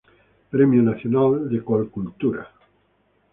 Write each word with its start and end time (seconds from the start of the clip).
Premio 0.49 0.81
Nacional 0.81 1.47
de 1.47 1.63
Colcultura. 1.63 2.49